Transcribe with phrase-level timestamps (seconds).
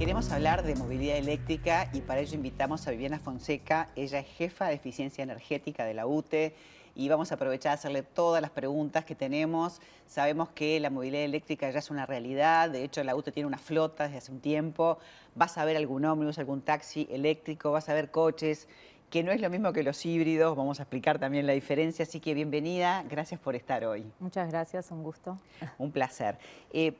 [0.00, 3.90] Queremos hablar de movilidad eléctrica y para ello invitamos a Viviana Fonseca.
[3.94, 6.54] Ella es jefa de eficiencia energética de la UTE
[6.94, 9.82] y vamos a aprovechar a hacerle todas las preguntas que tenemos.
[10.06, 13.58] Sabemos que la movilidad eléctrica ya es una realidad, de hecho la UTE tiene una
[13.58, 14.96] flota desde hace un tiempo.
[15.34, 18.68] Vas a ver algún ómnibus, algún taxi eléctrico, vas a ver coches
[19.10, 22.20] que no es lo mismo que los híbridos, vamos a explicar también la diferencia, así
[22.20, 24.06] que bienvenida, gracias por estar hoy.
[24.18, 25.36] Muchas gracias, un gusto.
[25.78, 26.38] Un placer.
[26.72, 26.94] Eh,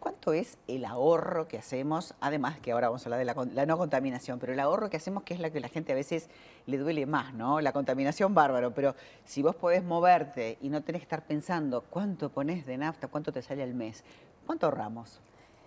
[0.00, 2.14] ¿Cuánto es el ahorro que hacemos?
[2.20, 5.24] Además que ahora vamos a hablar de la, no contaminación, pero el ahorro que hacemos
[5.24, 6.30] que es la que la gente a veces
[6.64, 7.60] le duele más, ¿no?
[7.60, 8.94] La contaminación bárbaro, pero
[9.26, 13.30] si vos podés moverte y no tenés que estar pensando cuánto pones de nafta, cuánto
[13.30, 14.02] te sale al mes,
[14.46, 15.20] ¿cuánto ahorramos?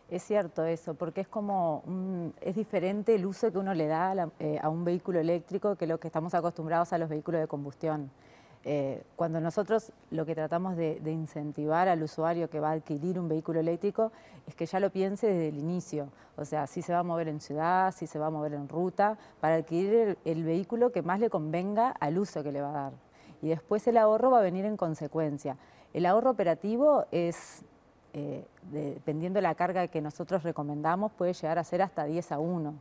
[0.10, 4.60] Es cierto eso, porque es como, es diferente el uso que uno le da eh,
[4.64, 8.10] a un vehículo eléctrico que lo que estamos acostumbrados a los vehículos de combustión.
[8.66, 13.28] Eh, cuando nosotros lo que tratamos de, incentivar al usuario que va a adquirir un
[13.28, 14.14] vehículo eléctrico
[14.48, 17.28] es que ya lo piense desde el inicio, o sea, si se va a mover
[17.28, 21.20] en ciudad, si se va a mover en ruta, para adquirir el, vehículo que más
[21.20, 22.94] le convenga al uso que le va a dar.
[23.42, 25.58] Y después el ahorro va a venir en consecuencia.
[25.94, 27.64] El ahorro operativo es,
[28.14, 32.40] eh, dependiendo de la carga que nosotros recomendamos, puede llegar a ser hasta 10 a
[32.40, 32.74] 1.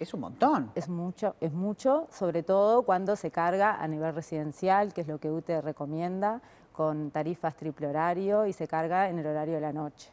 [0.00, 0.72] Es un montón.
[0.74, 5.20] Es mucho, es mucho, sobre todo cuando se carga a nivel residencial, que es lo
[5.20, 6.40] que UTE recomienda,
[6.72, 10.10] con tarifas triple horario y se carga en el horario de la noche.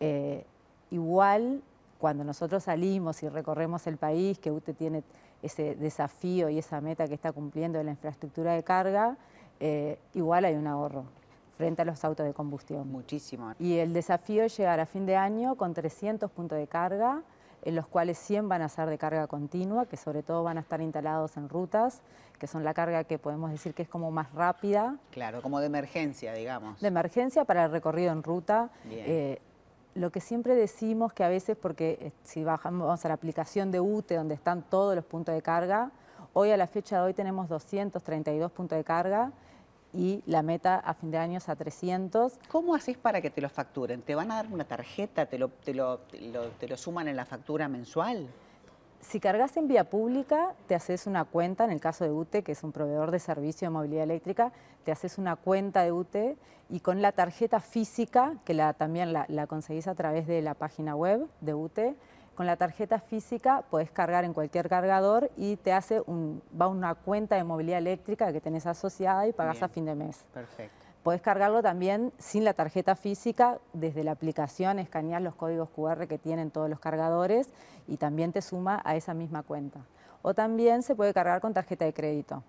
[0.00, 0.44] Eh,
[0.90, 1.62] igual,
[1.98, 5.02] cuando nosotros salimos y recorremos el país, que UTE tiene
[5.40, 9.16] ese desafío y esa meta que está cumpliendo de la infraestructura de carga,
[9.60, 11.04] eh, igual hay un ahorro
[11.56, 12.86] frente a los autos de combustión.
[12.92, 13.54] Muchísimo.
[13.58, 17.22] Y el desafío es llegar a fin de año con 300 puntos de carga,
[17.62, 20.60] en los cuales 100 van a ser de carga continua, que sobre todo van a
[20.60, 22.02] estar instalados en rutas,
[22.38, 24.96] que son la carga que podemos decir que es como más rápida.
[25.12, 26.80] Claro, como de emergencia, digamos.
[26.80, 28.70] De emergencia para el recorrido en ruta.
[28.90, 29.40] Eh,
[29.94, 33.80] lo que siempre decimos que a veces, porque eh, si bajamos a la aplicación de
[33.80, 35.92] UTE, donde están todos los puntos de carga,
[36.32, 39.30] hoy a la fecha de hoy tenemos 232 puntos de carga
[39.92, 42.38] y la meta a fin de año es a 300.
[42.50, 44.02] ¿Cómo haces para que te lo facturen?
[44.02, 45.26] ¿Te van a dar una tarjeta?
[45.26, 48.28] ¿Te lo, te lo, te lo, suman en la factura mensual?
[49.00, 52.52] Si cargas en vía pública, te haces una cuenta, en el caso de UTE, que
[52.52, 54.52] es un proveedor de servicio de movilidad eléctrica,
[54.84, 56.36] te haces una cuenta de UTE
[56.70, 60.54] y con la tarjeta física, que la, también la, la conseguís a través de la
[60.54, 61.96] página web de UTE,
[62.42, 66.96] con la tarjeta física puedes cargar en cualquier cargador y te hace un, va una
[66.96, 70.24] cuenta de movilidad eléctrica que tenés asociada y pagas a fin de mes.
[70.34, 70.74] Perfecto.
[71.04, 76.18] Puedes cargarlo también sin la tarjeta física, desde la aplicación, escanear los códigos QR que
[76.18, 77.52] tienen todos los cargadores
[77.86, 79.86] y también te suma a esa misma cuenta.
[80.22, 82.42] O también se puede cargar con tarjeta de crédito.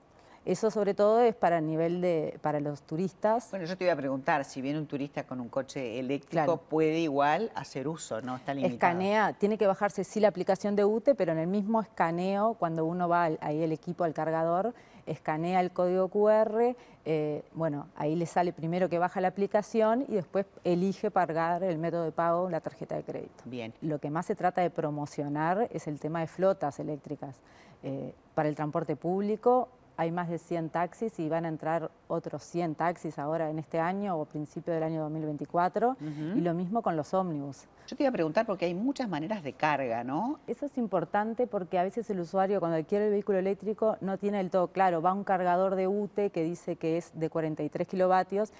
[0.45, 3.49] Eso sobre todo es para el nivel de, para los turistas.
[3.51, 6.99] Bueno, yo te iba a preguntar, si viene un turista con un coche eléctrico, puede
[6.99, 8.35] igual hacer uso, ¿no?
[8.35, 8.73] Está limitado.
[8.75, 12.83] Escanea, tiene que bajarse sí la aplicación de UTE, pero en el mismo escaneo, cuando
[12.85, 14.73] uno va ahí el equipo al cargador,
[15.05, 20.13] escanea el código QR, eh, bueno, ahí le sale primero que baja la aplicación y
[20.13, 23.43] después elige pagar el método de pago, la tarjeta de crédito.
[23.45, 23.73] Bien.
[23.81, 27.39] Lo que más se trata de promocionar es el tema de flotas eléctricas.
[27.85, 29.67] Eh, para el transporte público,
[29.97, 33.79] hay más de 100 taxis y van a entrar otros 100 taxis ahora en este
[33.79, 35.97] año o principio del año 2024
[36.35, 37.65] y lo mismo con los ómnibus.
[37.87, 40.39] Yo te iba a preguntar porque hay muchas maneras de carga, ¿no?
[40.47, 44.37] Eso es importante porque a veces el usuario cuando adquiere el vehículo eléctrico no tiene
[44.37, 47.87] del todo claro, va a un cargador de UTE que dice que es de 43
[47.87, 48.51] kilovatios,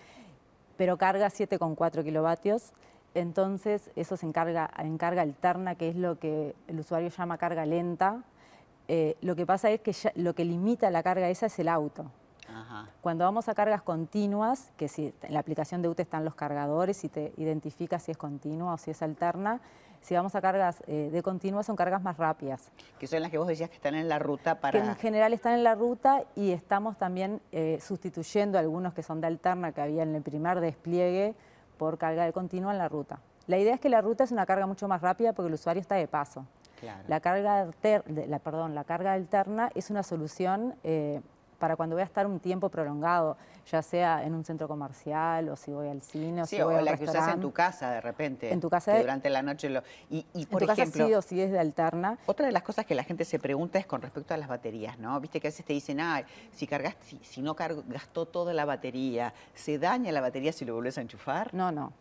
[0.78, 2.74] pero carga 7,4 kilovatios.
[3.16, 7.66] Entonces eso se encarga en carga alterna, que es lo que el usuario llama carga
[7.66, 8.24] lenta,
[8.96, 12.12] eh, lo que pasa es que lo que limita la carga esa es el auto.
[13.02, 17.04] Cuando vamos a cargas continuas, que si en la aplicación de UTE están los cargadores
[17.04, 19.62] y te identifica si es continua o si es alterna,
[20.02, 22.70] si vamos a cargas eh, de continua son cargas más rápidas.
[23.00, 24.80] Que son las que vos decías que están en la ruta para...
[24.80, 29.22] Que en general están en la ruta y estamos también eh, sustituyendo algunos que son
[29.22, 31.34] de alterna que había en el primer despliegue
[31.80, 33.20] por carga de continua en la ruta.
[33.48, 35.82] La idea es que la ruta es una carga mucho más rápida porque el usuario
[35.82, 36.46] está de paso.
[37.08, 37.68] La, carga
[38.28, 41.22] la, perdón, la carga alterna es una solución eh,
[41.60, 43.38] para cuando voy a estar un tiempo prolongado,
[43.72, 46.82] ya sea en un centro comercial o si voy al cine o si voy o
[46.82, 48.52] la que usas en tu casa de repente.
[48.52, 49.00] En tu casa.
[49.00, 49.82] durante la noche lo...
[50.10, 52.18] Y, por en tu ejemplo, casa sí o sí es de alterna.
[52.26, 55.00] Otra de las cosas que la gente se pregunta es con respecto a las baterías,
[55.00, 55.18] ¿no?
[55.22, 56.22] Viste que a veces te dicen, ah,
[56.52, 60.76] si cargaste, si, si no gastó toda la batería, ¿se daña la batería si lo
[60.76, 61.54] volvés a enchufar?
[61.54, 61.94] No, no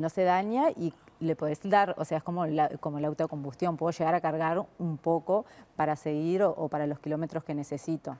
[0.00, 3.76] no se daña y le podés dar, o sea, es como la, como la autocombustión,
[3.76, 5.44] puedo llegar a cargar un poco
[5.76, 8.16] para seguir o, para los kilómetros que necesito.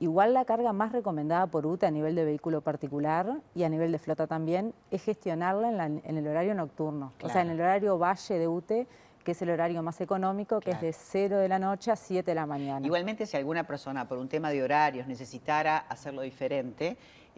[0.00, 3.92] Igual la carga más recomendada por UTE a nivel de vehículo particular y a nivel
[3.92, 8.36] de flota también es gestionarla en, el horario nocturno, o sea, en el horario valle
[8.36, 8.88] de UTE,
[9.22, 12.28] que es el horario más económico, que es de 0 de la noche a 7
[12.28, 12.84] de la mañana.
[12.84, 16.96] Igualmente, si alguna persona por un tema de horarios necesitara hacerlo diferente,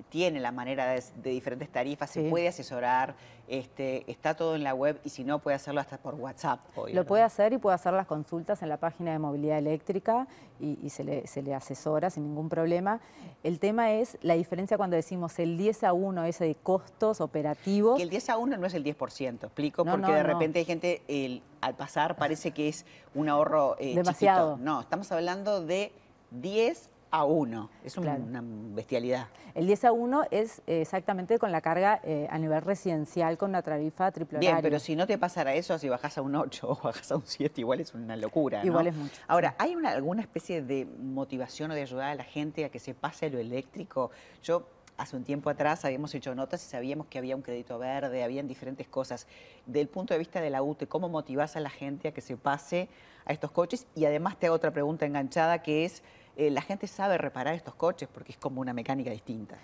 [0.09, 3.15] tiene la manera de, diferentes tarifas, se puede asesorar,
[3.47, 6.61] este, está todo en la web y si no puede hacerlo hasta por WhatsApp.
[6.93, 10.27] Lo puede hacer y puede hacer las consultas en la página de movilidad eléctrica
[10.61, 13.01] y, se, le, asesora sin ningún problema.
[13.43, 17.97] El tema es la diferencia cuando decimos el 10 a 1 ese de costos operativos.
[17.97, 21.03] Que el 10 a 1 no es el 10%, explico, porque de repente hay gente,
[21.09, 24.57] el, al pasar parece que es un ahorro eh, Demasiado.
[24.57, 25.93] No, estamos hablando de
[26.31, 27.71] 10 a 1.
[27.85, 29.29] Es una, bestialidad.
[29.55, 33.63] El 10 a 1 es exactamente con la carga eh, a nivel residencial con una
[33.63, 36.75] tarifa triple Bien, pero si no te pasara eso, si bajas a un 8 o
[36.83, 38.65] bajas a un 7, igual es una locura.
[38.65, 39.15] Igual es mucho.
[39.29, 42.95] Ahora, ¿hay alguna especie de motivación o de ayudar a la gente a que se
[42.95, 44.11] pase lo eléctrico?
[44.43, 44.67] Yo
[44.97, 48.49] hace un tiempo atrás habíamos hecho notas y sabíamos que había un crédito verde, habían
[48.49, 49.29] diferentes cosas.
[49.67, 52.37] Del punto de vista de la UTE, ¿cómo motivas a la gente a que se
[52.37, 52.89] pase
[53.25, 53.87] a estos coches?
[53.95, 56.03] Y además te hago otra pregunta enganchada que es
[56.37, 59.57] eh, la gente sabe reparar estos coches porque es como una mecánica distinta.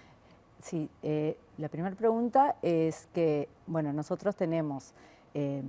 [0.62, 4.92] Sí, eh, la primera pregunta es que, bueno, nosotros tenemos
[5.34, 5.62] eh,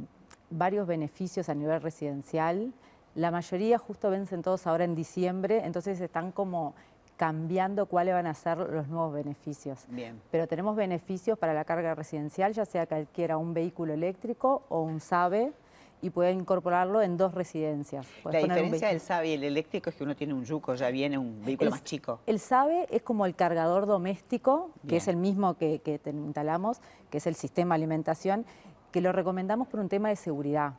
[0.50, 2.74] varios beneficios a nivel residencial.
[3.16, 6.76] La mayoría justo vencen todos ahora en diciembre, entonces están como
[7.18, 9.86] cambiando cuáles van a ser los nuevos beneficios.
[9.90, 10.20] Bien.
[10.32, 14.82] Pero tenemos beneficios para la carga residencial, ya sea que adquiera un vehículo eléctrico o
[14.82, 15.54] un SABE,
[16.02, 18.08] y puede incorporarlo en dos residencias.
[18.26, 21.18] la diferencia del SABE y el eléctrico es que uno tiene un yuco, ya viene
[21.18, 22.20] un vehículo más chico.
[22.26, 27.18] El SABE es como el cargador doméstico, que es el mismo que, que instalamos, que
[27.18, 28.46] es el sistema de alimentación,
[28.92, 30.74] que lo recomendamos por un tema de seguridad.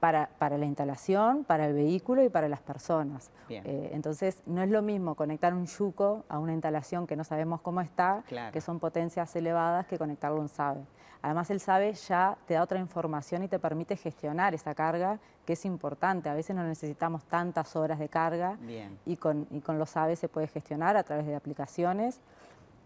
[0.00, 3.30] Para, para, la instalación, para el vehículo y para las personas.
[3.50, 7.60] Eh, entonces, no es lo mismo conectar un yuco a una instalación que no sabemos
[7.60, 10.80] cómo está, que son potencias elevadas, que conectarlo a un SABE.
[11.22, 15.52] Además, el SABE ya te da otra información y te permite gestionar esa carga, que
[15.52, 16.28] es importante.
[16.28, 18.56] A veces no necesitamos tantas horas de carga
[19.04, 22.20] Y, con, y con los SABE se puede gestionar a través de aplicaciones.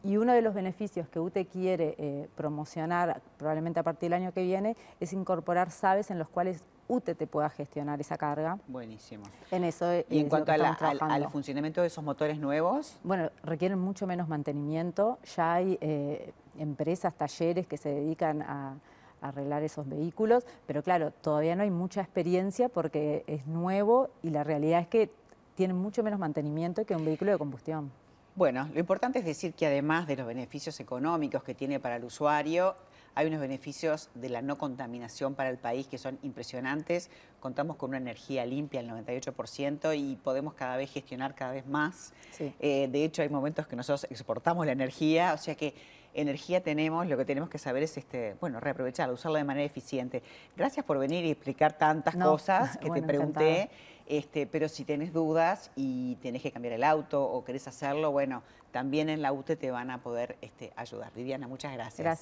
[0.03, 4.33] Y uno de los beneficios que UTE quiere eh, promocionar, probablemente a partir del año
[4.33, 8.59] que viene, es incorporar SABES en los cuales UTE te pueda gestionar esa carga.
[8.67, 9.25] Buenísimo.
[9.51, 12.99] En eso ¿Y en cuanto al, funcionamiento de esos motores nuevos?
[13.03, 15.19] Bueno, requieren mucho menos mantenimiento.
[15.37, 18.77] Ya hay eh, empresas, talleres que se dedican a,
[19.21, 24.45] arreglar esos vehículos, pero claro, todavía no hay mucha experiencia porque es nuevo y la
[24.45, 25.11] realidad es que
[25.55, 27.91] tienen mucho menos mantenimiento que un vehículo de combustión.
[28.37, 32.05] Bueno, lo importante es decir que además de los beneficios económicos que tiene para el
[32.05, 32.75] usuario,
[33.15, 37.11] hay unos beneficios de la no contaminación para el país que son impresionantes.
[37.41, 42.13] Contamos con una energía limpia al 98% y podemos cada vez gestionar cada vez más.
[42.39, 45.75] Eh, de hecho, hay momentos que nosotros exportamos la energía, o sea que
[46.15, 50.23] energía tenemos, lo que tenemos que saber es este, bueno, reaprovecharla, usarla de manera eficiente.
[50.57, 53.71] Gracias por venir y explicar tantas cosas que te pregunté.
[54.07, 58.43] Este, pero si tenés dudas y tenés que cambiar el auto o querés hacerlo, bueno,
[58.71, 61.11] también en la UTE te van a poder este, ayudar.
[61.15, 62.01] Viviana, muchas gracias.
[62.01, 62.13] Gracias.